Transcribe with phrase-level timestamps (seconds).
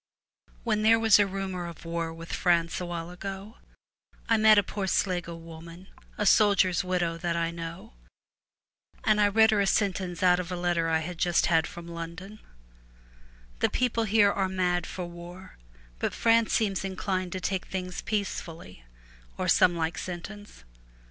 [0.63, 3.57] When there was a rumour of war with France a while ago,
[4.27, 7.93] I met a poor Sligo woman, a soldier's widow, that I know,
[9.03, 11.87] and I read her a sentence out of a letter I had just had from
[11.87, 12.39] London:
[13.57, 15.59] ■ The people here are mad for war,
[15.99, 18.83] but France seems inclined to take things peacefully,'
[19.37, 20.63] or some like sentence.